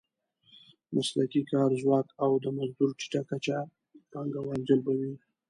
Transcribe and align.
مسلکي 0.95 1.41
کاري 1.51 1.77
ځواک 1.83 2.07
او 2.23 2.31
د 2.43 2.45
مزدور 2.57 2.89
ټیټه 2.99 3.21
کچه 3.29 3.57
پانګوال 4.11 4.61
جلبوي. 4.69 5.13